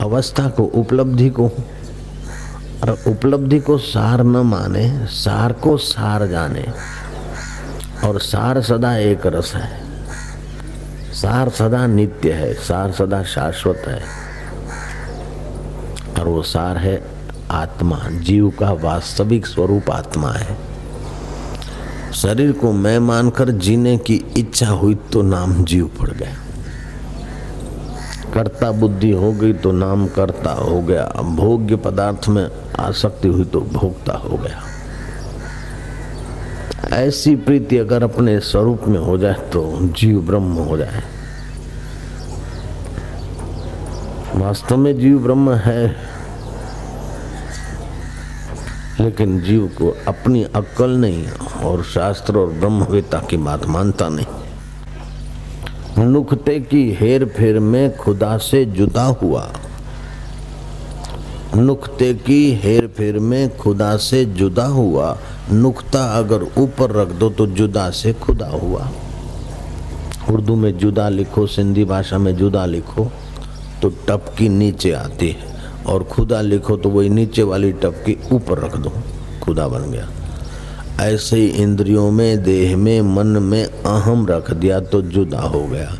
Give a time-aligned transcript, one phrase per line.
[0.00, 1.44] अवस्था को, उपलब्धि को।
[2.82, 6.66] और उपलब्धि को सार न माने, सार को सार जाने।
[8.04, 9.84] और सार सदा एक रस है।
[11.12, 14.02] सार सदा नित्य है, सार सदा शाश्वत है।
[16.18, 17.04] और वो सार है
[17.50, 20.58] आत्मा, जीव का वास्तविक स्वरूप आत्मा है।
[22.14, 26.43] शरीर को मैं मानकर जीने की इच्छा हुई तो नाम जीव पड़ गया।
[28.34, 31.04] कर्ता बुद्धि हो गई तो नाम कर्ता हो गया।
[31.36, 32.48] भोग्य पदार्थ में
[32.80, 34.62] आसक्ति हुई तो भोगता हो गया।
[36.96, 39.62] ऐसी प्रीति अगर अपने स्वरूप में हो जाए तो
[39.92, 41.02] जीव ब्रह्म हो जाए।
[44.36, 45.86] वास्तव में जीव ब्रह्म है,
[49.00, 51.26] लेकिन जीव को अपनी अक्ल नहीं
[51.64, 54.26] और शास्त्र और ब्रह्मवेता की बात मानता नहीं।
[55.98, 59.52] नुकते की हेर फेर में खुदा से जुदा हुआ।
[61.56, 65.18] नुकते की हेर फेर में खुदा से जुदा हुआ।
[65.52, 68.90] नुकता अगर ऊपर रख दो तो जुदा से खुदा हुआ।
[70.30, 73.10] उर्दू में जुदा लिखो, सिंधी भाषा में जुदा लिखो
[73.82, 75.54] तो टपकी नीचे आती है।
[75.86, 78.92] और खुदा लिखो तो वही नीचे वाली टपकी ऊपर रख दो।
[79.42, 80.08] खुदा बन गया।
[81.00, 85.94] ऐसे ही इंद्रियों में, देह में, मन में अहम रख दिया तो जुदा हो गया।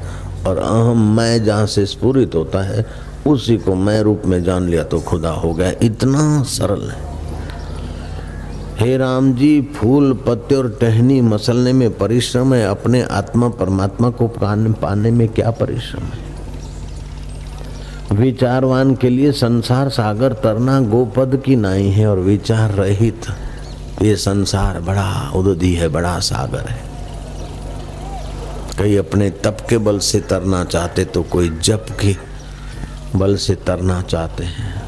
[0.46, 2.86] और अहम मैं जहाँ से स्फूरित होता है,
[3.26, 7.14] उसी को मैं रूप में जान लिया तो खुदा हो गया। इतना सरल है।
[8.78, 14.26] हे राम जी, फूल, पत्ते और टहनी मसलने में परिश्रम है। अपने आत्मा, परमात्मा को
[14.26, 16.24] पाने में क्या परिश्रम है?
[18.12, 23.20] विचारवान के लिए संसार सागर, तरना, गोपद की नाई है और विचार रहित।
[24.02, 26.82] ये संसार बड़ा उदधी है, बड़ा सागर है।
[28.78, 32.16] कई अपने तप के बल से तरना चाहते तो कोई जप के
[33.18, 34.82] बल से तरना चाहते हैं।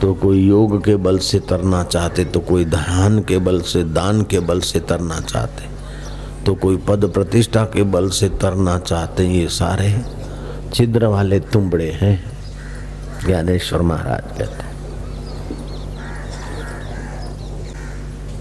[0.00, 4.22] तो कोई योग के बल से तरना चाहते तो कोई ध्यान के बल से, दान
[4.22, 5.68] के बल से तरना चाहते।
[6.44, 9.94] तो कोई पद प्रतिष्ठा के बल से तरना चाहते, ये सारे
[10.74, 12.18] छिद्र वाले तुम्बड़े हैं।
[13.26, 14.69] ज्ञानेश्वर महाराज कहते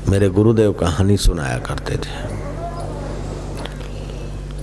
[0.10, 2.40] मेरे गुरुदेव कहानी सुनाया करते थे।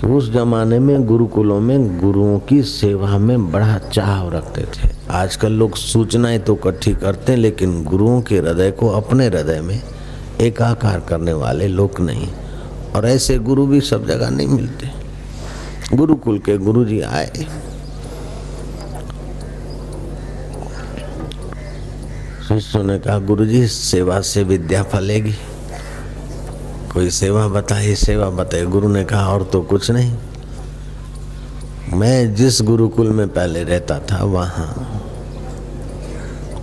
[0.01, 5.53] कि उस जमाने में गुरुकुलों में गुरुओं की सेवा में बड़ा चाव रखते थे। आजकल
[5.53, 9.83] लोग सूचनाएँ तो इकट्ठी करते हैं, लेकिन गुरुओं के हृदय को अपने हृदय में
[10.41, 12.29] एकाकार करने वाले लोग नहीं।
[12.97, 14.91] और ऐसे गुरु भी सब जगह नहीं मिलते।
[15.97, 17.33] गुरुकुल के गुरु जी आए।
[22.49, 25.35] शिष्यों ने कहा गुरुजी, सेवा से विद्या फलेगी।
[26.95, 30.17] कोई सेवा बताइए सेवा बताइए गुरु ने कहा, और तो कुछ नहीं।
[31.93, 35.03] मैं जिस गुरुकुल में पहले रहता था, वहाँ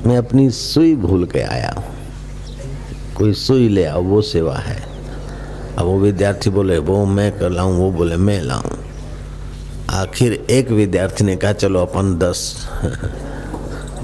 [0.06, 1.84] मैं अपनी सुई भूल के आया
[3.18, 4.84] कोई सुई ले आओ, वो सेवा है।
[5.78, 8.70] अब वो विद्यार्थी बोले, वो मैं कर लाऊं, वो बोले, मैं लाऊं।
[9.90, 12.70] आखिर एक विद्यार्थी ने कहा, चलो अपन दस,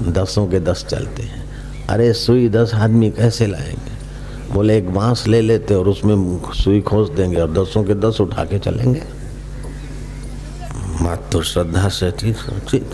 [0.00, 1.39] दसों के दस चलते हैं।
[1.90, 4.54] अरे सुई दस आदमी कैसे लाएँगे?
[4.54, 8.44] बोले, एक बाँस ले लेते और उसमें सुई खोस देंगे और दसों के दस उठा
[8.44, 9.02] के चलेंगे।
[11.02, 12.90] बात तो श्रद्धा से थी, सोचित।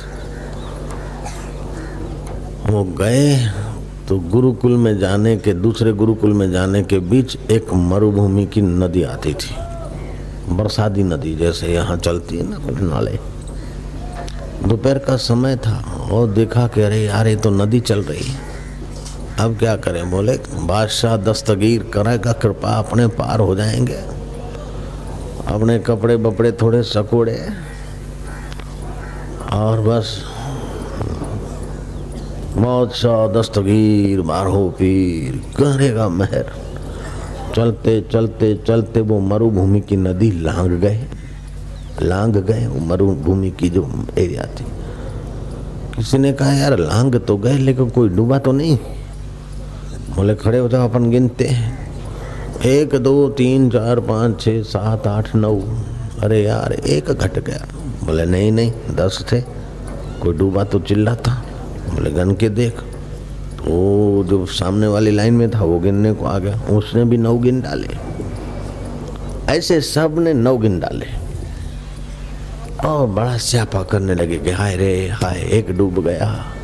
[2.70, 3.52] वो गए
[4.08, 9.02] तो गुरुकुल में जाने के, दूसरे गुरुकुल में जाने के बीच एक मरुभूमि की नदी
[9.02, 9.54] आती थी।
[10.54, 12.58] बरसाती नदी जैसे यहाँ चलती है ना
[12.88, 13.18] नाले।
[14.68, 18.55] दोपहर का समय था, और देखा कि अरे यार, ये तो नदी चल रही है।
[19.40, 20.10] अब क्या करें?
[20.10, 23.94] बोले, बादशाह दस्तगीर करेगा, कृपा अपने पार हो जाएँगे।
[25.46, 27.48] अपने कपड़े बपड़े थोड़े सकोड़े।
[29.52, 30.24] और बस,
[32.56, 36.46] बादशाह दस्तगीर मारो पीर, करेगा मेहर।
[37.56, 41.04] चलते चलते चलते वो मरुभूमि की नदी लांग गए।
[42.02, 44.64] लांग गए वो मरुभूमि की जो एरिया थी।
[45.96, 48.78] किसी ने कहा, यार, लांग तो गए, लेकिन कोई डूबा तो नहीं?
[50.16, 51.88] बोले, खड़े हो जाओ, अपन गिनते हैं।
[52.66, 55.60] एक, दो, तीन, चार, पाँच छः सात, आठ, नौ।
[56.22, 57.66] अरे यार, एक घट गया।
[58.04, 59.40] बोले, नहीं नहीं, दस थे।
[60.22, 61.44] कोई डूबा तो चिल्ला था
[61.94, 62.72] बोले, गन के देख।
[63.58, 67.38] तो जो सामने वाली लाइन में था, वो गिनने को आ गया। उसने भी नौ
[67.38, 67.88] गिन डाले।
[69.48, 71.06] ऐसे सबने नौ गिन डाले।
[72.88, 76.55] और बड़ा स्यापा करने लगे कि, हाय रे, हाय, एक डूब गया।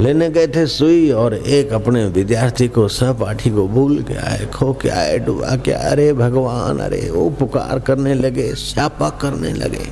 [0.00, 4.72] लेने गए थे सुई और एक अपने विद्यार्थी को सहपाठी को भूल के आए, खो
[4.72, 9.86] के आए, डुबा के अरे भगवान, अरे वो पुकार करने लगे, स्यापा करने लगे।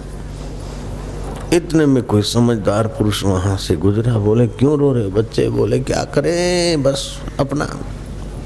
[1.56, 5.48] इतने में कोई समझदार पुरुष वहाँ से गुजरा, बोले, क्यों रो रहे बच्चे?
[5.48, 6.82] बोले, क्या करें?
[6.82, 7.06] बस
[7.40, 7.68] अपना,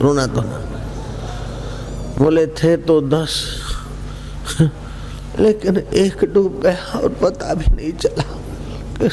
[0.02, 0.64] रोना तो ना
[2.18, 3.34] बोले, थे तो दस,
[5.38, 9.08] लेकिन एक डूब गया और पता भी नहीं चला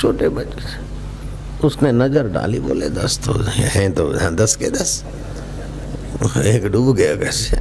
[0.00, 0.87] छोटे बच्चे
[1.64, 5.02] उसने नज़र डाली बोले दस तो हैं तो हाँ दस के दस।
[6.46, 7.56] एक डूब गया कैसे?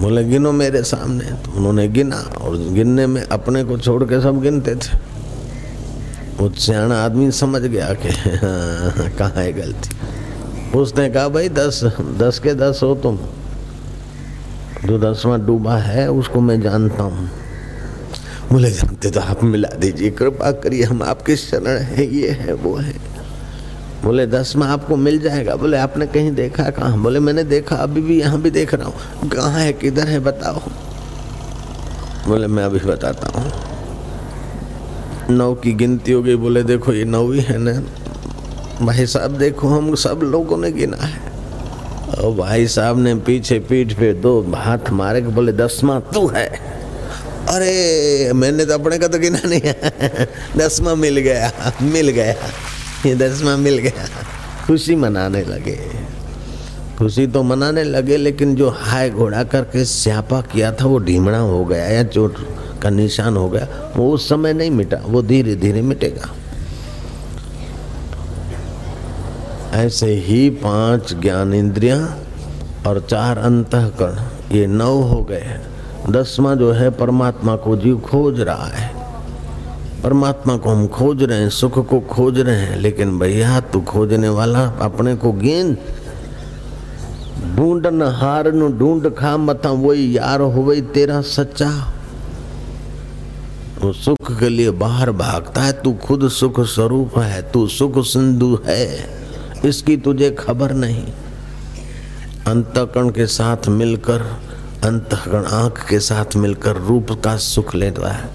[0.00, 4.40] बोले गिनो मेरे सामने। तो उन्होंने गिना और गिनने में अपने को छोड़ के सब
[4.42, 4.98] गिनते थे।
[6.38, 9.90] वो सियाणा आदमी समझ गया कि हाँ, कहाँ है गलती?
[10.78, 11.80] उसने कहा भाई दस
[12.18, 13.18] दस के दस हो तुम।
[14.84, 17.28] जो दसवां डूबा है उसको मैं जानता हूँ।
[18.52, 22.74] बोले जानते तो आप मिला दीजिए, कृपा करिए, हम आपके शरण है, ये है, वो
[22.76, 22.94] है।
[24.04, 26.98] बोले, दस में आपको मिल जाएगा। बोले, आपने कहीं देखा कहाँ?
[26.98, 30.60] बोले, मैंने देखा, अभी भी यहाँ भी देख रहा हूँ। कहाँ है, किधर है, बताओ।
[32.28, 33.52] बोले, मैं अभी बताता हूँ।
[35.30, 37.82] नौ की गिनती हो गई। बोले, देखो, ये नौ ही है ना।
[38.86, 41.20] भाई साहब, देखो, हम सब लोगों ने गिना है।
[42.18, 46.75] और भाई साहब ने पीछे पीठ पे दो हाथ मारे, बोले, दसवा तू है।
[47.48, 49.92] अरे, मैंने तो अपने का तो गिना नहीं है।
[50.56, 52.32] दसवा मिल गया मिल गया।
[53.06, 54.08] ये दसवा मिल गया।
[54.66, 56.06] खुशी मनाने लगे।
[56.98, 61.64] खुशी तो मनाने लगे, लेकिन जो हाय घोड़ा करके स्यापा किया था, वो ढीमड़ा हो
[61.64, 62.36] गया या चोट
[62.82, 66.34] का निशान हो गया, वो उस समय नहीं मिटा, वो धीरे धीरे मिटेगा।
[69.74, 72.24] ऐसे ही पाँच ज्ञान इंद्रियाँ
[72.86, 75.60] और चार अंतकरण, ये नौ हो गए
[76.10, 78.94] दसवां जो है, परमात्मा को जीव खोज रहा है।
[80.02, 84.28] परमात्मा को हम खोज रहे हैं, सुख को खोज रहे हैं, लेकिन भैया, तू खोजने
[84.28, 85.76] वाला अपने को गेंद।
[87.56, 91.70] ढूंढन हार नु, ढूंढ खा मथा वही यार हो वही तेरा सच्चा।
[93.82, 98.58] वो सुख के लिए बाहर भागता है, तू खुद सुख स्वरूप है, तू सुख सिंधु
[98.66, 98.86] है,
[99.64, 101.04] इसकी तुझे खबर नहीं।
[102.46, 104.22] अंतकण के साथ मिलकर
[104.86, 108.30] अंतकण आँख के साथ मिलकर रूप का सुख लेता है।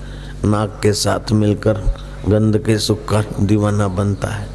[0.46, 1.74] नाक के साथ मिलकर
[2.28, 4.48] गंध के सुख का दीवाना बनता है।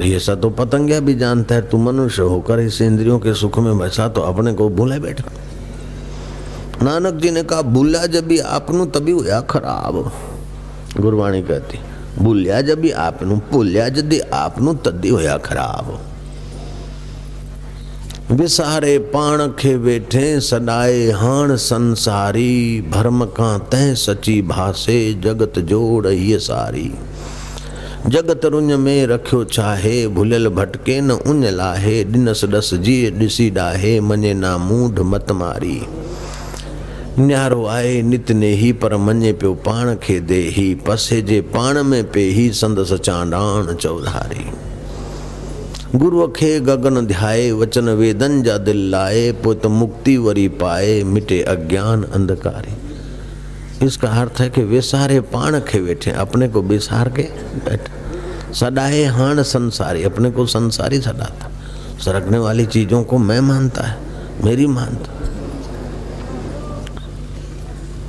[0.00, 3.78] ये सब तो पतंगिया भी जानता है, तू मनुष्य होकर इस इंद्रियों के सुख में
[3.78, 5.24] बसा तो अपने को भूले बैठा।
[6.82, 10.12] नानक जी ने कहा, भूला जब भी आपनु तभी हुआ खराब।
[11.00, 11.78] गुरवाणी कहती,
[12.18, 16.00] भूलिया जब भी आपनु, भूलिया जदि आपनु तदी होया खराब।
[18.32, 26.38] विसारे पाण खे वेठे, सदाए हाण संसारी। भरम का तह सची भासे, जगत जोड़ ये
[26.38, 26.90] सारी।
[28.06, 34.00] जगत रुंज में रखियो चाहे भुलियल भटके न उन लाहे। डिनस डस जी ॾिसी डाहे
[34.00, 35.80] मञे ना मूढ़ मत मारी।
[37.18, 41.82] न्यारो आए नित ने ही पर मञे पियो पाण खे दे ही पसे जे पाण
[41.82, 44.55] में पे ही संदस चांडाण चौधारी।
[45.96, 52.02] गुरु खे गगन ध्याए, वचन वेदन जा दिल लाए, पुत मुक्ति वरी पाए, मिटे अज्ञान
[52.04, 57.22] अंधकारी। इसका अर्थ है कि वे सारे पाण खे बैठे अपने को बिसार के
[57.62, 61.50] बैठे। सदाए हाण संसारी, अपने को संसारी सदाता
[62.04, 63.98] सरकने वाली चीज़ों को मैं मानता है,
[64.44, 65.12] मेरी मानता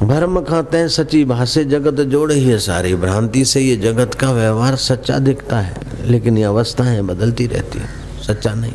[0.05, 4.31] भरम खाते हैं सच्ची भाषे, जगत जोड़े ही है सारी। भ्रांति से ये जगत का
[4.31, 7.87] व्यवहार सच्चा दिखता है। लेकिन ये अवस्थाएँ बदलती रहती है,
[8.27, 8.73] सच्चा नहीं।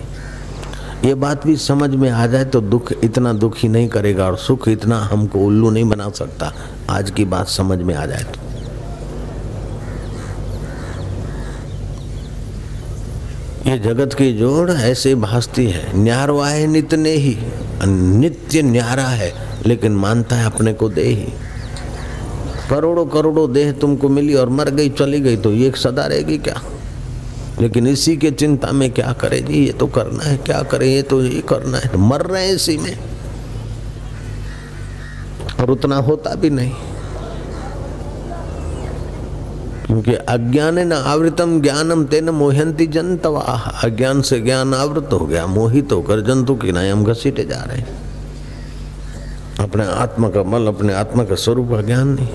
[1.04, 4.68] ये बात भी समझ में आ जाए तो दुख इतना दुखी नहीं करेगा और सुख
[4.68, 6.52] इतना हमको उल्लू नहीं बना सकता।
[6.90, 8.40] आज की बात समझ में आ जाए तो।
[13.66, 17.36] ये जगत की जोड़ ऐसे भासती है। न्यारवा है नित्य ही,
[17.84, 19.32] नित्य न्यारा है,
[19.66, 21.32] लेकिन मानता है अपने को दे ही।
[22.70, 26.60] करोड़ों करोड़ों देह तुमको मिली और मर गई, चली गई तो ये सदा रहेगी क्या?
[27.60, 29.40] लेकिन इसी के चिंता में क्या करे?
[29.40, 30.94] जी, ये तो करना है, क्या करे?
[30.94, 32.98] ये तो ये करना है। तो मर रहे हैं इसी में।
[35.60, 36.72] और उतना होता भी नहीं।
[39.86, 45.92] क्योंकि अज्ञान न आवृतम ज्ञानम तेन मोहंती जनतवा। अज्ञान से ज्ञान आवृत हो गया, मोहित
[45.92, 48.02] होकर जंतु की नाय हम घसीटे जा रहे हैं।
[49.60, 52.28] अपने आत्मा का मल अपने आत्मा का स्वरूप का ज्ञान नहीं।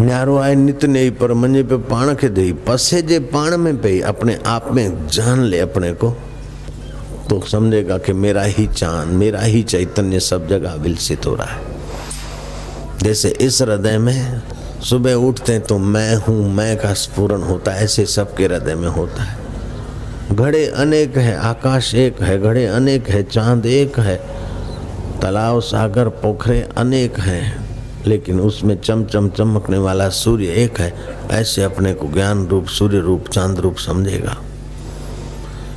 [0.00, 4.00] न्यारो आए नित नहीं पर मने पे पाण के दे पसे जे पाण में पे
[4.00, 6.10] अपने आप में जान ले अपने को।
[7.30, 11.60] तो समझेगा कि मेरा ही चाँद, मेरा ही चैतन्य सब जगह विलसित हो रहा है।
[13.02, 14.42] जैसे इस हृदय में
[14.82, 19.22] सुबह उठते तो मैं हूँ, मैं का स्फुरन होता है, ऐसे सबके हृदय में होता
[19.22, 19.38] है।
[20.32, 24.16] घड़े अनेक है, आकाश एक है, घड़े अनेक है, चाँद एक है,
[25.22, 27.67] तालाब, सागर, पोखरे अनेक हैं।
[28.08, 30.94] लेकिन उसमें चमचम चमकने वाला सूर्य एक है,
[31.30, 34.36] ऐसे अपने को ज्ञान रूप, सूर्य रूप, चाँद रूप समझेगा।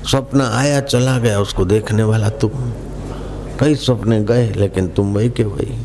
[0.09, 2.49] स्वप्न आया, चला गया, उसको देखने वाला तुम।
[3.59, 5.83] कई सपने गए, लेकिन तुम वही के वही।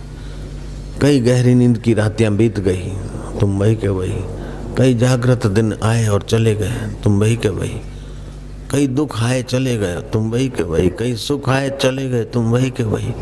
[1.03, 2.93] कई गहरी नींद की रातियाँ बीत गई,
[3.41, 4.17] तुम वही के वही।
[4.79, 6.75] कई जागृत दिन आए और चले गए,
[7.05, 7.81] तुम वही के वही।
[8.77, 12.45] कई दुख आए, चले गए। तुम वही के वही। कई सुख आए, चले गए। तुम
[12.45, 13.13] वही के वही।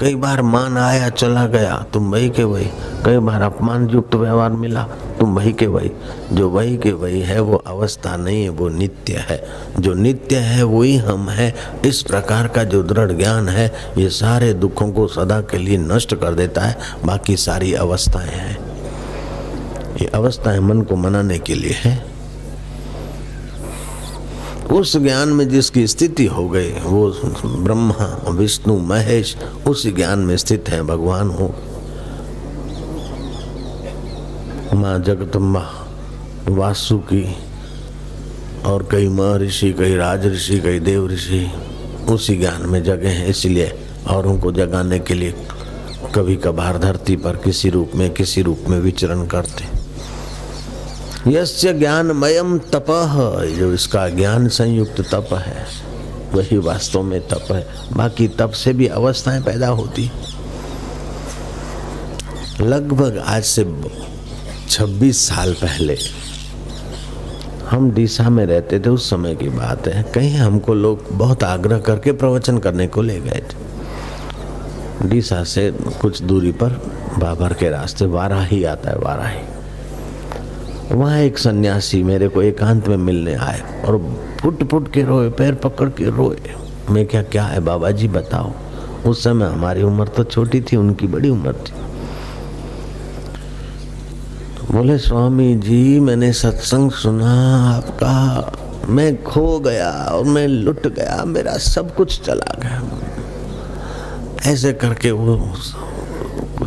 [0.00, 2.64] कई बार मान आया, चला गया। तुम वही के वही।
[3.04, 4.82] कई बार अपमान युक्त व्यवहार मिला,
[5.18, 5.90] तुम वही के वही।
[6.32, 9.44] जो वही के वही है, वो अवस्था नहीं है, वो नित्य है।
[9.78, 11.54] जो नित्य है, वही हम है।
[11.86, 16.14] इस प्रकार का जो दृढ़ ज्ञान है, ये सारे दुखों को सदा के लिए नष्ट
[16.14, 18.58] कर देता है। बाकी सारी अवस्थाएँ हैं।
[20.02, 22.19] ये अवस्थाएँ मन को मनाने के लिए है।
[24.72, 27.10] उस ज्ञान में जिसकी स्थिति हो गई, वो
[27.46, 29.36] ब्रह्मा, विष्णु, महेश,
[29.68, 31.54] उस ज्ञान में स्थित है, भगवान हो।
[34.74, 35.88] माँ जगदम्बा,
[36.48, 37.36] वासुकी,
[38.66, 41.52] और कई महर्षि कई राज ऋषि, कई देव ऋषि
[42.08, 43.72] उसी ज्ञान में जगे हैं, इसलिए
[44.08, 45.34] औरों को जगाने के लिए
[46.14, 49.79] कभी कभार धरती पर किसी रूप में, किसी रूप में विचरण करते।
[51.28, 52.86] यस्य ज्ञानमयम तप।
[53.58, 55.66] जो इसका ज्ञान संयुक्त तप है,
[56.32, 60.10] वही वास्तव में तप है। बाकी तप से भी अवस्थाएँ पैदा होती।
[62.60, 63.74] लगभग आज से
[64.70, 65.98] 26 साल पहले
[67.70, 71.78] हम डीसा में रहते थे, उस समय की बात है। कहीं हमको लोग बहुत आग्रह
[71.78, 73.70] करके प्रवचन करने को ले गए थे।
[75.08, 76.68] डीसा से कुछ दूरी पर
[77.18, 79.59] बाबर के रास्ते, वाराही आता है, वाराही।
[80.92, 83.98] वहाँ एक सन्यासी मेरे को एकांत में मिलने आए और
[84.40, 86.38] फुट फुट के रोए, पैर पकड़ के रोए।
[86.90, 88.52] मैं क्या क्या है बाबा जी बताओ।
[89.06, 91.72] उस समय हमारी उम्र तो छोटी थी, उनकी बड़ी उम्र थी।
[94.72, 97.32] बोले, स्वामी जी, मैंने सत्संग सुना
[97.76, 98.52] आपका।
[98.88, 102.82] मैं खो गया और मैं लुट गया, मेरा सब कुछ चला गया।
[104.52, 105.54] ऐसे करके वो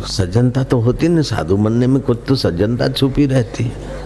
[0.08, 4.03] सज्जनता तो होती ना साधु बनने में कुछ तो सज्जनता छुपी रहती है।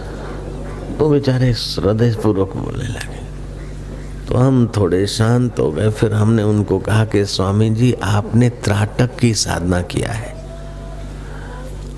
[0.99, 3.19] वो बेचारे हृदय पूर्वक बोलने लगे।
[4.27, 9.15] तो हम थोड़े शांत हो गए, फिर हमने उनको कहा कि स्वामी जी आपने त्राटक
[9.15, 10.37] की साधना किया है।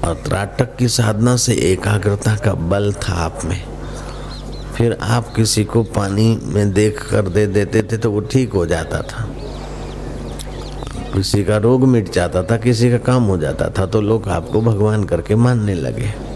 [0.04, 3.62] और त्राटक की साधना से एकाग्रता का बल था आप में।
[4.76, 8.66] फिर आप किसी को पानी में देख कर दे देते थे तो वो ठीक हो
[8.66, 9.30] जाता था।
[11.14, 14.62] किसी का रोग मिट जाता था, किसी का काम हो जाता था तो लोग आपको
[14.62, 16.31] भगवान करके मानने लगे।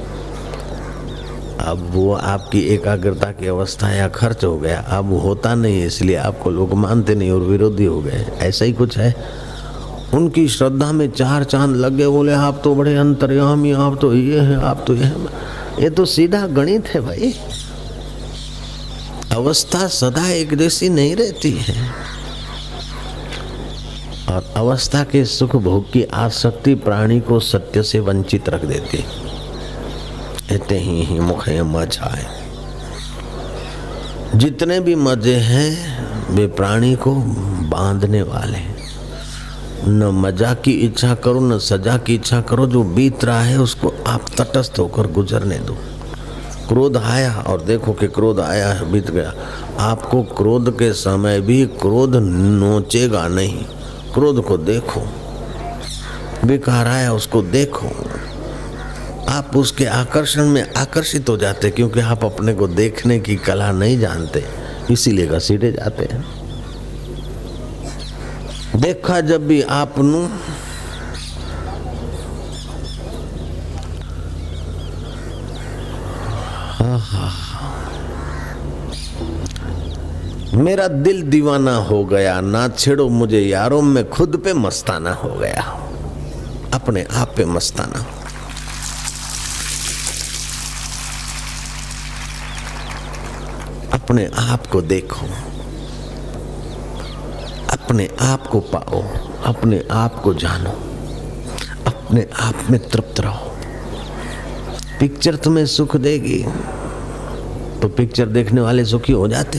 [1.65, 6.15] अब वो आपकी एकाग्रता की अवस्था या खर्च हो गया, अब होता नहीं है, इसलिए
[6.15, 9.15] आपको लोग मानते नहीं और विरोधी हो गए। ऐसा ही कुछ है?
[10.13, 14.39] उनकी श्रद्धा में चार चाँद लग गए, बोले, आप तो बड़े अंतर्यामी, आप तो ये
[14.39, 15.15] है, आप तो ये है।
[15.79, 17.33] ये तो सीधा गणित है भाई।
[19.31, 21.91] अवस्था सदा एक जैसी नहीं रहती है।
[24.29, 29.24] और अवस्था के सुख भोग की आसक्ति प्राणी को सत्य से वंचित रख देती है।
[30.51, 32.25] इतने ही, ही मुखे मजाए
[34.35, 37.15] जितने भी मज़े हैं वे प्राणी को
[37.69, 38.59] बांधने वाले
[39.87, 43.93] न मज़ा की इच्छा करो न सजा की इच्छा करो जो बीत रहा है उसको
[44.07, 45.77] आप तटस्थ होकर गुजरने दो।
[46.67, 49.33] क्रोध आया और देखो कि क्रोध आया है बीत गया।
[49.79, 53.63] आपको क्रोध के समय भी क्रोध नोचेगा नहीं।
[54.13, 55.01] क्रोध को देखो।
[56.47, 57.89] विकार आया उसको देखो।
[59.29, 63.99] आप उसके आकर्षण में आकर्षित हो जाते क्योंकि आप अपने को देखने की कला नहीं
[63.99, 64.43] जानते,
[64.91, 66.23] इसीलिए घसीटे जाते हैं।
[68.75, 69.95] देखा जब भी आप
[80.55, 85.61] मेरा दिल दीवाना हो गया, ना छेड़ो मुझे यारों में खुद पे मस्ताना हो गया।
[86.73, 88.05] अपने आप पे मस्ताना
[94.05, 95.25] अपने आप को देखो।
[97.71, 99.01] अपने आप को पाओ।
[99.45, 100.69] अपने आप को जानो।
[101.87, 103.51] अपने आप में तृप्त रहो।
[104.99, 106.45] पिक्चर तुम्हें सुख देगी।
[107.81, 109.57] तो पिक्चर देखने वाले सुखी हो जाते।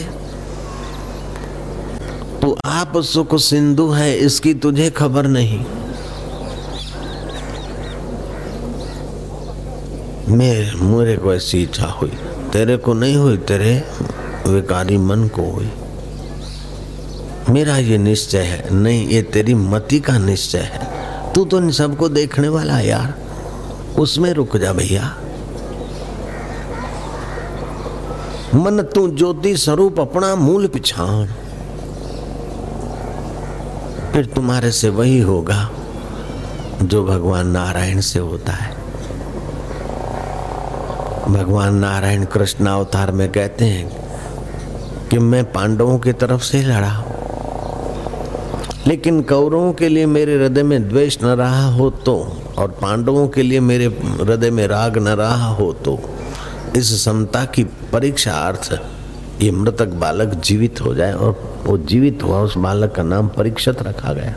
[2.43, 5.65] तो आप सुख सिंधु है, इसकी तुझे खबर नहीं।
[10.29, 12.13] मेरे मेरे को ऐसी इच्छा हुई।
[12.53, 13.85] तेरे को नहीं हुई, तेरे
[14.47, 15.73] विकारी मन को हुई।
[17.51, 20.97] मेरा ये निश्चय है, नहीं, ये तेरी मति का निश्चय है।
[21.33, 23.15] तू तो इन सबको देखने वाला यार।
[23.99, 25.17] उसमें रुक जा भैया।
[28.55, 31.27] मन तू ज्योति स्वरूप अपना मूल पिछाण।
[34.13, 35.71] फिर तुम्हारे से वही होगा
[36.83, 38.77] जो भगवान नारायण से होता है।
[41.29, 44.06] भगवान नारायण कृष्ण अवतार में कहते हैं
[45.11, 47.05] कि मैं पांडवों की तरफ़ से लड़ा।
[48.87, 52.17] लेकिन कौरवों के लिए मेरे हृदय में द्वेष न रहा हो तो
[52.59, 53.87] और पांडवों के लिए मेरे
[54.21, 55.99] हृदय में राग न रहा हो तो
[56.77, 58.73] इस समता की परीक्षा अर्थ
[59.43, 63.83] ये मृतक बालक जीवित हो जाए और वो जीवित हुआ, उस बालक का नाम परीक्षित
[63.83, 64.35] रखा गया।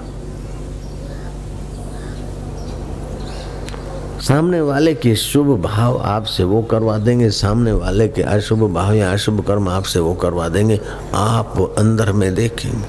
[4.29, 9.13] सामने वाले के शुभ भाव आपसे वो करवा देंगे, सामने वाले के अशुभ भाव या
[9.13, 10.79] अशुभ कर्म आपसे वो करवा देंगे,
[11.13, 12.83] आप अंदर में देखेंगे।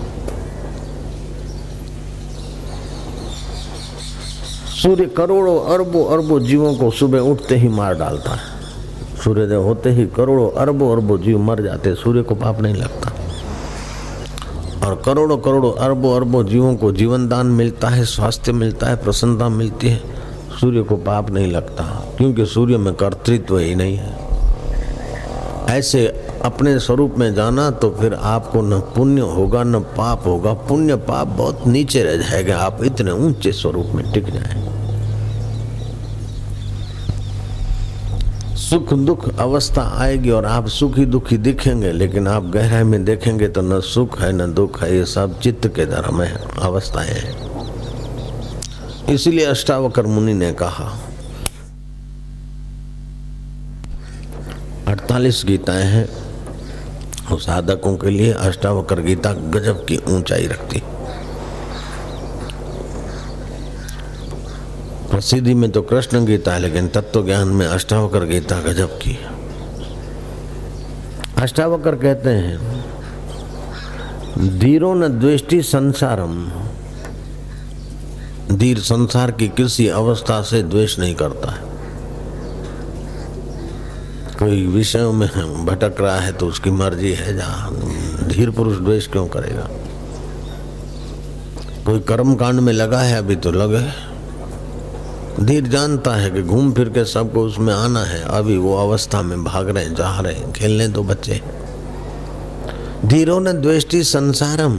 [4.83, 8.45] सूर्य करोड़ों अरबों अरबों जीवों को सुबह उठते ही मार डालता है।
[9.25, 13.13] सूर्यदेव होते ही करोड़ों अरबों अरबों जीव मर जाते सूर्य को पाप नहीं लगता।
[14.87, 19.49] और करोड़ों करोड़ों अरबों अरबों जीवों को जीवन दान मिलता है, स्वास्थ्य मिलता है, प्रसन्नता
[19.49, 20.20] मिलती है।
[20.61, 21.85] सूर्य को पाप नहीं लगता,
[22.17, 24.19] क्योंकि सूर्य में कर्तृत्व ही नहीं है।
[25.69, 26.07] ऐसे
[26.45, 31.27] अपने स्वरूप में जाना तो फिर आपको न पुण्य होगा, न पाप होगा। पुण्य पाप
[31.29, 34.69] बहुत नीचे रह जाएगा, आप इतने ऊँचे स्वरूप में टिक जाएँगे
[38.61, 43.63] सुख दुख अवस्था आएगी और आप सुखी दुखी दिखेंगे, लेकिन आप गहराई में देखेंगे तो
[43.63, 47.50] न सुख है, न दुख है। ये सब चित्त के धर्म है अवस्थाएँ हैं।
[49.11, 50.85] इसलिए अष्टावकर मुनि ने कहा,
[54.89, 56.09] अड़तालीस गीताएँ हैं,
[57.31, 60.83] और साधकों के लिए अष्टावकर गीता गजब की ऊंचाई रखती।
[65.11, 69.19] प्रसिद्धि में तो कृष्ण गीता है, लेकिन तत्व ज्ञान में अष्टावकर गीता गजब की
[71.39, 72.59] अष्टावकर कहते हैं,
[74.59, 76.37] धीरो न द्वेष्टि संसारम।
[78.53, 81.69] धीर संसार की किसी अवस्था से द्वेष नहीं करता है।
[84.39, 85.29] कोई विषयों में
[85.67, 87.71] भटक रहा है तो उसकी मर्ज़ी है, जहाँ
[88.29, 89.69] धीर पुरुष द्वेष क्यों करेगा?
[91.87, 93.85] कोई कर्म कांड में लगा है अभी तो लगे।
[95.45, 99.45] धीर जानता है कि घूम फिर के सबको उसमें आना है। अभी वो अवस्था में
[99.45, 101.41] भाग रहे हैं, जा रहे हैं, खेलने तो बच्चे।
[103.05, 104.79] धीरो न द्वेष्टि संसारम।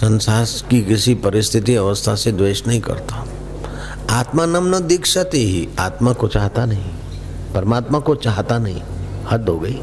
[0.00, 3.26] संसार की किसी परिस्थिति अवस्था से द्वेष नहीं करता।
[4.10, 6.90] आत्मा नम न दीक्षति ही, आत्मा को चाहता नहीं,
[7.54, 8.82] परमात्मा को चाहता नहीं,
[9.30, 9.80] हद हो गई।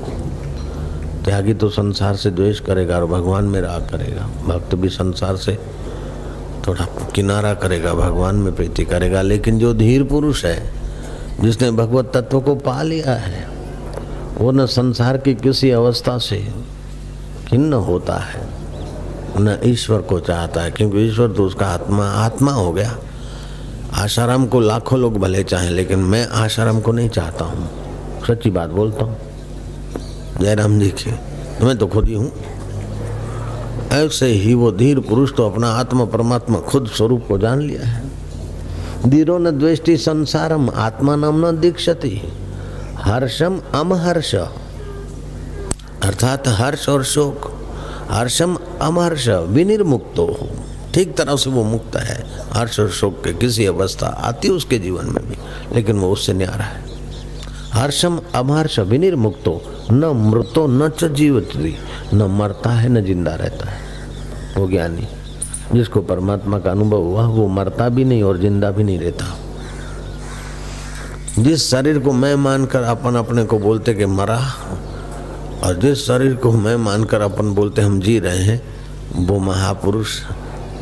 [1.25, 5.59] त्यागी तो संसार से द्वेष करेगा और भगवान में राग करेगा। भक्त भी संसार से
[6.67, 10.73] थोड़ा किनारा करेगा, भगवान में प्रीति करेगा। लेकिन जो धीर पुरुष है,
[11.39, 13.49] जिसने भगवत तत्व को पा लिया है,
[14.37, 16.47] वो न संसार की किसी अवस्था से
[17.47, 18.56] खिन्न होता है।
[19.39, 22.97] न ईश्वर को चाहता है, क्योंकि ईश्वर तो उसका आत्मा आत्मा हो गया।
[23.93, 27.69] आशाराम को लाखों लोग भले चाहें, लेकिन मैं आशाराम को नहीं चाहता हूँ।
[28.27, 29.17] सच्ची बात बोलता हूँ।
[30.41, 31.11] जयराम जी की,
[31.65, 32.31] मैं तो खुद ही हूँ।
[33.91, 38.03] ऐसे ही वो धीर पुरुष तो अपना आत्मा परमात्मा खुद स्वरूप को जान लिया है।
[39.07, 42.21] धीरो न द्वेष्टि संसारम, आत्मा नाम न दीक्षति।
[42.97, 44.35] हर्षम अमहर्ष।
[46.03, 47.46] अर्थात हर्ष और शोक।
[48.09, 50.49] हर्षम अमहर्ष विनिर्मुक्तो हो।
[50.93, 55.05] ठीक तरह से वो मुक्त है। हर्ष और शोक के किसी अवस्था आती उसके जीवन
[55.05, 55.37] में भी,
[55.75, 56.85] लेकिन वो उससे न्यारा है।
[57.73, 61.75] हर्षम अमहर्ष विनिर्मुक्तो, न मृतो, न च जीवती
[62.13, 63.85] न मरता है, न ज़िंदा रहता है।
[64.57, 65.07] वो ज्ञानी,
[65.73, 69.35] जिसको परमात्मा का अनुभव हुआ, वो मरता भी नहीं और ज़िंदा भी नहीं रहता।
[71.39, 74.39] जिस शरीर को मैं मानकर अपन अपने को बोलते कि मरा
[75.63, 78.61] और जिस शरीर को मैं मानकर अपन बोलते हम जी रहे हैं,
[79.15, 80.21] वो महापुरुष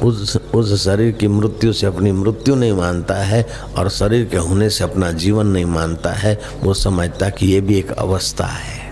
[0.03, 3.45] उस उस शरीर की मृत्यु से अपनी मृत्यु नहीं मानता है
[3.77, 7.77] और शरीर के होने से अपना जीवन नहीं मानता है, वो समझता कि ये भी
[7.79, 8.83] एक अवस्था है।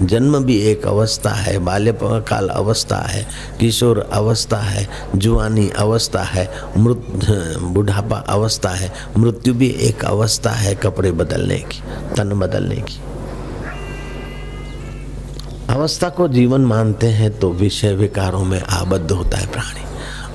[0.00, 3.26] जन्म भी एक अवस्था है, बाल्यकाल अवस्था है,
[3.60, 7.06] किशोर अवस्था है जुआनी अवस्था है, मृत,
[7.60, 11.82] बुढ़ापा अवस्था है, मृत्यु भी एक अवस्था है कपड़े बदलने की,
[12.16, 13.00] तन बदलने की।
[15.74, 19.80] अवस्था को जीवन मानते हैं तो विषय विकारों में आबद्ध होता है प्राणी।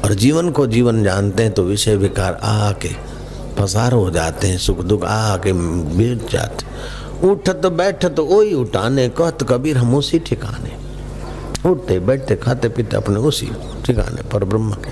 [0.04, 2.90] और जीवन को जीवन जानते हैं तो विषय विकार आके
[3.56, 9.78] पसार हो जाते हैं, सुख दुख आके बीत जाते उठत बैठत ओई उठाने, कहत कबीर
[9.78, 10.72] हम उसी ठिकाने।
[11.70, 13.50] उठते बैठते खाते पीते अपने उसी
[13.86, 14.92] ठिकाने पर ब्रह्म के।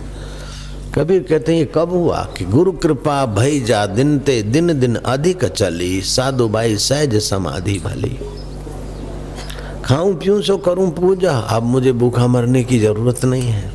[0.96, 5.46] कबीर कहते हैं कब हुआ कि गुरु कृपा भई जा दिन ते दिन दिन अधिक
[5.46, 8.18] चली, साधु बाई सहज समाधि भली?
[9.88, 13.72] खाऊं, पीऊं, सो करूँ पूजा। अब मुझे भूखा मरने की ज़रूरत नहीं है।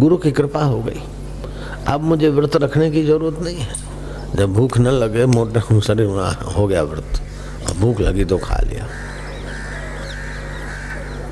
[0.00, 1.02] गुरु की कृपा हो गई।
[1.88, 3.74] अब मुझे व्रत रखने की ज़रूरत नहीं है।
[4.36, 6.06] जब भूख न लगे, मोटा शरीर
[6.56, 7.22] हो गया व्रत।
[7.70, 8.86] अब भूख लगी तो खा लिया।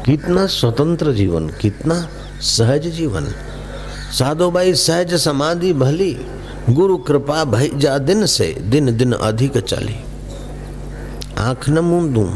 [0.06, 2.08] कितना स्वतंत्र जीवन, कितना
[2.40, 3.26] सहज जीवन।
[4.18, 6.26] साधो भाई, सहज समाधि भली।
[6.70, 9.96] गुरु कृपा भई जा दिन से, दिन दिन अधिक चली।
[11.38, 12.30] आँख न मूंदू।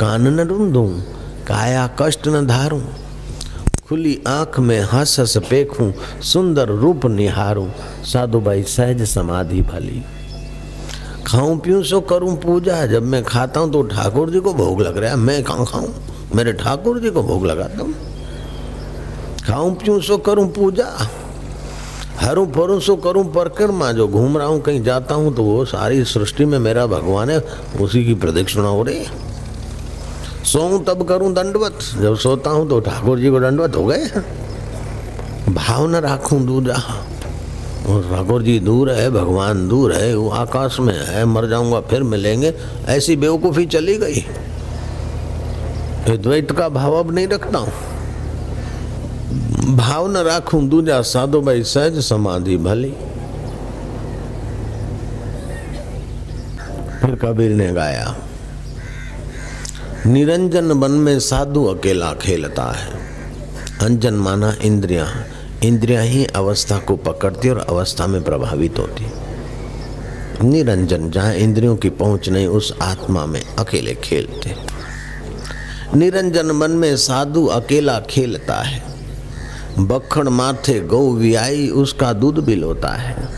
[0.00, 0.82] कान न रूंदू,
[1.46, 2.80] काया कष्ट न धारूं।
[3.88, 5.90] खुली आँख में हंस हंस पेखूं,
[6.22, 7.68] सुंदर रूप निहारूं,
[8.04, 10.02] साधुबाई सहज समाधि भली
[11.26, 14.96] खाऊं पीऊं सो करूँ पूजा, जब मैं खाता हूँ तो ठाकुर जी को भोग लग
[14.96, 15.88] रहा है। मैं कहाँ खाऊं?
[16.34, 17.94] मेरे ठाकुर जी को भोग लगाता हूँ
[19.44, 20.86] खाऊं पीऊं सो करूँ पूजा,
[22.20, 26.04] हरू फरू सो करूँ परिक्रमा। जो घूम रहा हूँ, कहीं जाता हूँ तो वो सारी
[26.06, 27.38] सृष्टि में मेरा भगवान है,
[27.80, 29.28] उसी की प्रदक्षिणा हो रही है।
[30.52, 34.06] सोऊं तब करूँ दंडवत। जब सोता हूँ तो ठाकुर जी को दंडवत हो गए
[35.50, 36.74] भाव न राखूं दूजा
[37.84, 42.52] ठाकुर जी दूर है, भगवान दूर है, वो आकाश में है, मर जाऊँगा, फिर मिलेंगे।
[42.88, 44.24] ऐसी बेवकूफ़ी चली गई।
[46.08, 47.72] द्वैत का भाव अब नहीं रखता हूँ।
[49.76, 52.90] भाव न राखूं दूजा साधो भाई सहज समाधि भली।
[57.00, 58.14] फिर कबीर ने गाया
[60.06, 62.88] निरंजन वन में साधु अकेला खेलता है।
[63.80, 65.24] अंजन माना इंद्रिया।
[65.64, 69.06] इंद्रिया ही अवस्था को पकड़ती और अवस्था में प्रभावित होती।
[70.48, 74.56] निरंजन जहाँ इंद्रियों की पहुँच नहीं, उस आत्मा में अकेले खेलते।
[75.94, 78.84] निरंजन मन में साधु अकेला खेलता है।
[79.78, 83.28] बखड़ माथे गौ वियाई, उसका दूध भी लोता है।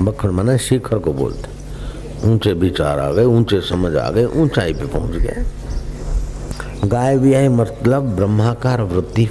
[0.00, 1.53] बखड़ माना शिखर को बोलते।
[2.24, 5.44] ऊँचे विचार आ गए, ऊँचे समझ आ गए, ऊंचाई पे पहुँच गए।
[6.84, 9.28] गाय भी आई मतलब ब्रह्माकार वृत्ति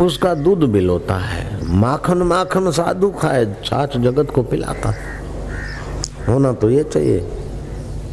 [0.00, 4.94] उसका दूध बिलोता है, माखन माखन साधु खाए, छाछ जगत को पिलाता।
[6.28, 7.20] होना तो ये चाहिए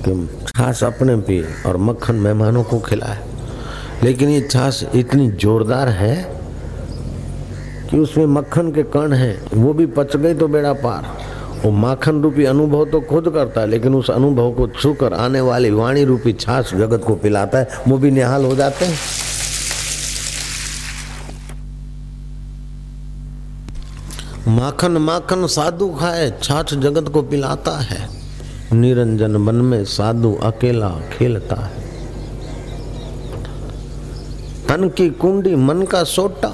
[0.06, 3.20] कि छाछ अपने पिए और मक्खन मेहमानों को खिलाए।
[4.04, 6.16] लेकिन ये छाछ इतनी जोरदार है
[7.90, 11.25] कि उसमें मक्खन के कण हैं, वो भी पच गई तो बेड़ा पार।
[11.64, 15.72] वो माखन रूपी अनुभव तो खुद करता है, लेकिन उस अनुभव को छूकर आने वाली
[15.72, 18.98] वाणी रूपी छाछ जगत को पिलाता है। वो भी निहाल हो जाते हैं।
[24.48, 28.08] माखन माखन साधु खाए, छाछ जगत को पिलाता है।
[28.74, 31.84] निरंजन मन में साधु अकेला खेलता है।
[34.68, 36.52] तन की कुंडी मन का सोटा,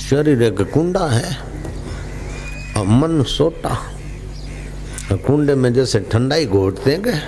[0.00, 1.36] शरीर एक कुंडा है
[2.76, 3.76] और मन सोटा।
[5.16, 7.20] कुंडे में जैसे ठंडाई घोटते हैं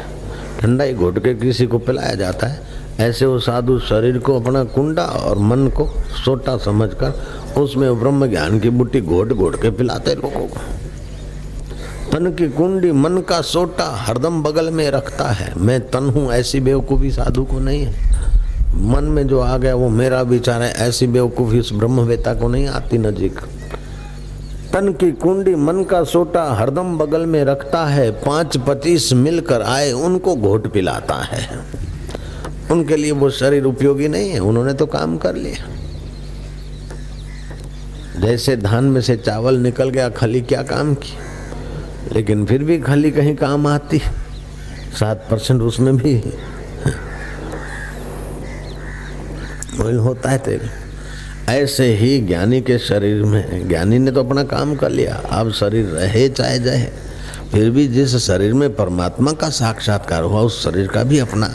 [0.60, 2.68] ठंडाई घोट के किसी को पिलाया जाता है।
[3.00, 5.86] ऐसे वो साधु शरीर को, अपना कुंडा और मन को
[6.24, 10.60] सोटा समझकर उसमें ब्रह्म ज्ञान की बुट्टी घोट घोट के पिलाते लोगों को।
[12.12, 16.60] तन की कुंडी मन का सोटा हरदम बगल में रखता है। मैं तन हूँ, ऐसी
[16.60, 18.08] बेवकूफ़ी साधु को नहीं है।
[18.90, 22.66] मन में जो आ गया वो मेरा विचार है, ऐसी बेवकूफ़ी उस ब्रह्मवेता को नहीं
[22.66, 23.40] आती नजीक।
[24.72, 29.92] तन की कुंडी मन का सोटा हरदम बगल में रखता है, पाँच पच्चीस मिलकर आए,
[29.92, 31.60] उनको घोट पिलाता है।
[32.70, 35.68] उनके लिए वो शरीर उपयोगी नहीं है, उन्होंने तो काम कर लिया।
[38.20, 41.14] जैसे धान में से चावल निकल गया, खली क्या काम की?
[42.12, 43.98] लेकिन फिर भी खली कहीं काम आती,
[45.00, 46.22] सात परसेंट उसमें भी।
[49.96, 50.89] होता है तेरे।
[51.50, 55.86] ऐसे ही ज्ञानी के शरीर में, ज्ञानी ने तो अपना काम कर लिया। अब शरीर
[55.86, 56.90] रहे चाहे जाए
[57.52, 61.50] फिर भी जिस शरीर में परमात्मा का साक्षात्कार हुआ, उस शरीर का भी अपना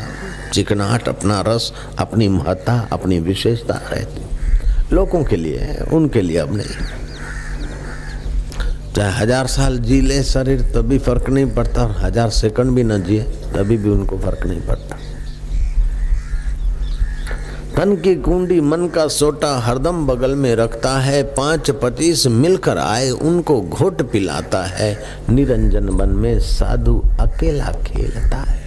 [0.54, 6.76] चिकनाहट, अपना रस, अपनी महत्ता, अपनी विशेषता रहती। लोगों के लिए, उनके लिए अब नहीं।
[8.96, 13.02] चाहे हज़ार साल जी ले शरीर, तभी फ़र्क नहीं पड़ता, और हज़ार सेकंड भी न
[13.04, 13.24] जिए,
[13.56, 14.95] तभी भी उनको फ़र्क नहीं पड़ता।
[17.78, 23.10] तन की कुंडी मन का सोटा हरदम बगल में रखता है, पाँच पच्चीस मिलकर आए
[23.10, 28.64] उनको घोट पिलाता है। निरंजन वन में साधु अकेला खेलता है।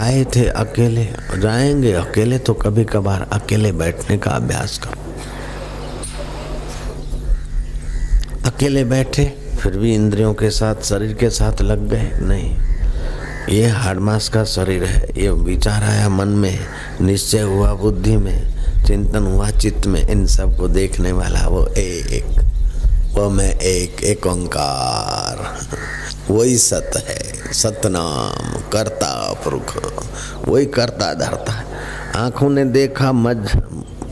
[0.00, 1.04] आए थे अकेले,
[1.38, 4.98] जाएँगे अकेले तो कभी कभार अकेले बैठने का अभ्यास करो।
[8.46, 9.24] अकेले बैठे,
[9.62, 12.69] फिर भी इंद्रियों के साथ, शरीर के साथ लग गए, नहीं।
[13.50, 16.58] ये हाड़ मास का शरीर है, ये विचार आया मन में,
[17.00, 18.54] निश्चय हुआ बुद्धि में,
[18.86, 22.40] चिंतन हुआ चित्त में, इन सबको देखने वाला वो एक,
[23.14, 25.58] वो मैं एक एक ओंकार।
[26.30, 29.76] वही सत है, सतनाम, करता पुरुख,
[30.48, 31.64] वही करता धरता।
[32.16, 33.50] आँखों ने देखा, मज,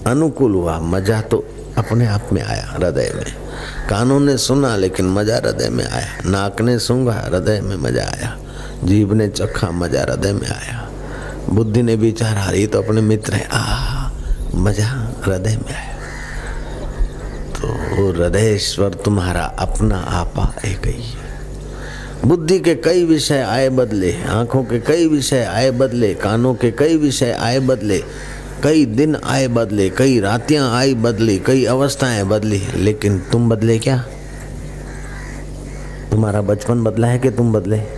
[0.07, 1.45] अनुकूल हुआ, मज़ा तो
[1.79, 3.33] अपने आप में आया हृदय में।
[3.89, 8.37] कानों ने सुना, लेकिन मज़ा हृदय में आया। नाक ने सूंघा, हृदय में मज़ा आया।
[8.85, 10.91] जीव ने चखा मज़ा हृदय में आया।
[11.51, 14.11] बुद्धि ने विचारा, ये तो अपने मित्र है। आ
[14.55, 15.97] मज़ा हृदय में आया।
[17.53, 17.69] तो
[18.13, 21.29] हृदयेश्वर तुम्हारा अपना आपा एक ही है।
[22.25, 26.97] बुद्धि के कई विषय आए बदले, आँखों के कई विषय आए बदले, कानों के कई
[26.97, 28.05] विषय आए बदले,
[28.63, 34.05] कई दिन आए बदले, कई रातियाँ आई बदली, कई अवस्थाएँ बदली लेकिन तुम बदले क्या?
[36.11, 37.98] तुम्हारा बचपन बदला है कि तुम बदले?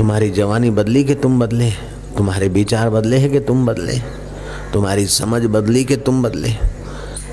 [0.00, 1.70] तुम्हारी जवानी बदली कि तुम बदले?
[2.16, 3.98] तुम्हारे विचार बदले हैं कि तुम बदले?
[4.72, 6.54] तुम्हारी समझ बदली कि तुम बदले?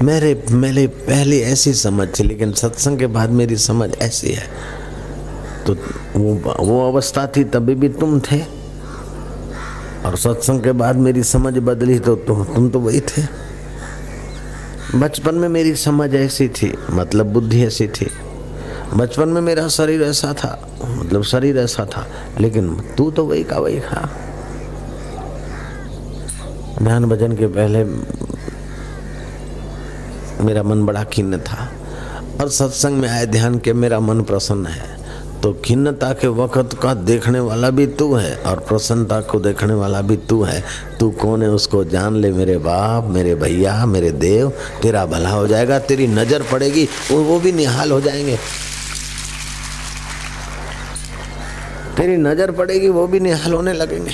[0.01, 4.43] मेरे मेरे पहले ऐसी समझ थी, लेकिन सत्संग के बाद मेरी समझ ऐसी है।
[5.67, 5.73] तो
[6.15, 8.41] वो वो अवस्था थी, तभी भी तुम थे।
[10.05, 13.23] और सत्संग के बाद मेरी समझ बदली तो तुम तुम तो वही थे।
[14.95, 18.07] बचपन में मेरी समझ ऐसी थी मतलब बुद्धि ऐसी थी।
[18.93, 22.05] बचपन में मेरा शरीर ऐसा था मतलब शरीर ऐसा था,
[22.39, 24.09] लेकिन तू तो वही का वही था।
[26.83, 27.83] ध्यान भजन के पहले
[30.43, 31.69] मेरा मन बड़ा खिन्न था,
[32.41, 34.95] और सत्संग में आए ध्यान के मेरा मन प्रसन्न है।
[35.41, 40.01] तो खिन्नता के वक्त का देखने वाला भी तू है, और प्रसन्नता को देखने वाला
[40.01, 40.63] भी तू है।
[40.99, 45.47] तू कौन है उसको जान ले, मेरे बाप, मेरे भैया, मेरे देव, तेरा भला हो
[45.47, 48.37] जाएगा, तेरी नज़र पड़ेगी, वो वो भी निहाल हो जाएँगे।
[51.97, 54.11] तेरी नज़र पड़ेगी, वो भी निहाल होने लगेंगे।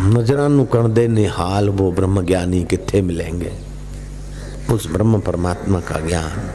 [0.00, 3.52] नजरानु कर दे निहाल, वो ब्रह्म ज्ञानी कितने मिलेंगे?
[4.72, 6.50] उस ब्रह्म परमात्मा का ज्ञान।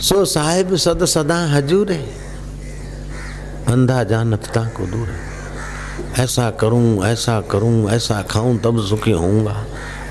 [0.00, 2.06] सो साहेब सद सदा हजूर है।
[3.68, 5.28] अंधा जानता को दूर है।
[6.24, 9.64] ऐसा करूँ ऐसा करूँ, ऐसा खाऊं, तब सुखी होऊँगा।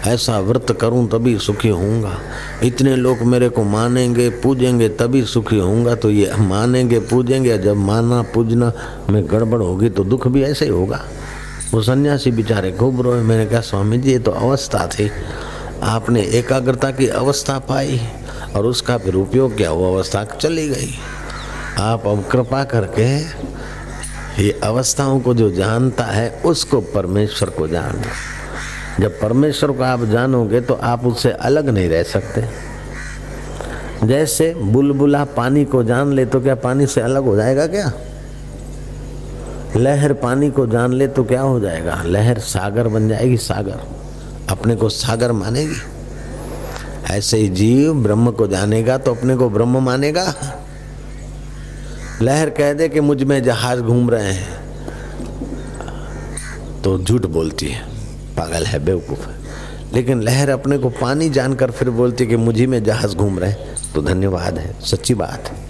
[0.08, 2.18] ऐसा व्रत करूँ तभी सुखी होऊँगा।
[2.64, 8.22] इतने लोग मेरे को मानेंगे, पूजेंगे, तभी सुखी होऊँगा। तो ये मानेंगे, पूजेंगे जब माना,
[8.34, 8.72] पूजना
[9.10, 11.02] में गड़बड़ होगी तो दुख भी ऐसे ही होगा।
[11.74, 15.10] वो सन्यासी बेचारे खूब रोए। मैंने कहा, स्वामी जी, ये तो अवस्था थी।
[15.84, 18.00] आपने एकाग्रता की अवस्था पाई
[18.56, 20.94] और उसका फिर उपयोग क्या वो अवस्था चली गई।
[21.80, 23.08] आप अब कृपा करके
[24.44, 28.02] ये अवस्थाओं को जो जानता है, उसको परमेश्वर को जान।
[29.00, 32.44] जब परमेश्वर को आप जानोगे तो आप उससे अलग नहीं रह सकते।
[34.08, 37.92] जैसे बुलबुला पानी को जान ले तो क्या पानी से अलग हो जाएगा क्या?
[39.76, 42.04] लहर पानी को जान ले तो क्या हो जाएगा?
[42.06, 43.80] लहर सागर बन जाएगी सागर।
[44.50, 45.76] अपने को सागर मानेगी।
[47.14, 50.34] ऐसे ही जीव ब्रह्म को जानेगा तो अपने को ब्रह्म मानेगा।
[52.22, 54.58] लहर कह दे कि मुझमें जहाज़ घूम रहे हैं।
[56.82, 57.97] तो झूठ बोलती है।
[58.38, 59.36] पागल है, बेवकूफ़ है।
[59.94, 63.54] लेकिन लहर अपने को पानी जानकर फिर बोलती कि मुझे में जहाज़ घूम रहे
[63.96, 65.66] तो धन्यवाद है, सच्ची बात है।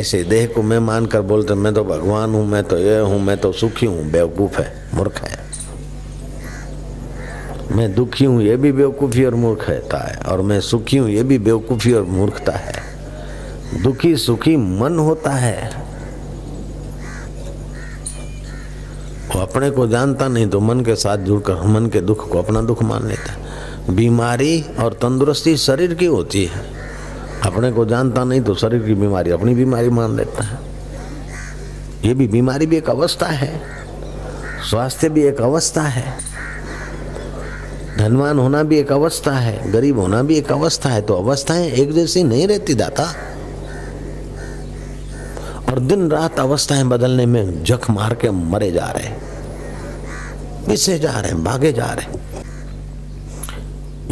[0.00, 3.36] ऐसे देह को मैं मानकर बोलते मैं तो भगवान हूँ, मैं तो ये हूँ, मैं
[3.36, 5.44] तो सुखी हूँ, बेवकूफ़ है, मूर्ख है।
[7.72, 11.38] मैं दुखी हूँ, ये भी बेवकूफ़ी और मूर्खता है। और मैं सुखी हूँ, ये भी
[11.38, 12.72] बेवकूफ़ी और मूर्खता है।
[13.82, 15.83] दुखी सुखी मन होता है।
[19.34, 22.60] वो अपने को जानता नहीं तो मन के साथ जुड़कर मन के दुख को अपना
[22.60, 26.60] दुख मान लेता है। बीमारी और तंदुरुस्ती शरीर की होती है।
[27.46, 30.58] अपने को जानता नहीं तो शरीर की बीमारी अपनी बीमारी मान लेता है।
[32.04, 33.62] ये भी बीमारी भी एक अवस्था है।
[34.70, 36.18] स्वास्थ्य भी एक अवस्था है।
[37.98, 41.92] धनवान होना भी एक अवस्था है। गरीब होना भी एक अवस्था है। तो अवस्थाएँ एक
[41.92, 43.14] जैसी नहीं रहती दाता।
[45.74, 49.08] और दिन रात अवस्थाएँ बदलने में जख मार के मरे जा रहे
[50.66, 52.06] पिसे जा रहे हैं, भागे जा रहे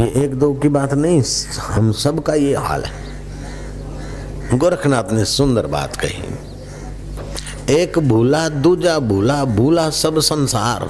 [0.03, 1.23] ये एक दो की बात नहीं,
[1.59, 6.23] हम सब का ये हाल है। गोरखनाथ ने सुंदर बात कही।
[7.75, 10.89] एक भूला, दूजा भूला भूला सब संसार।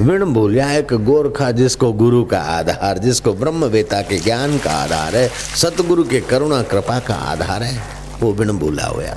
[0.00, 5.16] विण भूलिया एक गोरखा जिसको गुरु का आधार, जिसको ब्रह्म वेता के ज्ञान का आधार
[5.16, 9.14] है, सतगुरु के करुणा, कृपा का आधार है। वो बिन भूला हुआ